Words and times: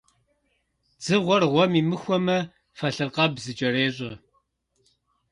Дзыгъуэр 0.97 1.43
гъуэм 1.51 1.71
имыхуэмэ, 1.79 2.37
фэлъыркъэб 2.77 3.33
зыкӀэрещӀэ. 3.43 4.11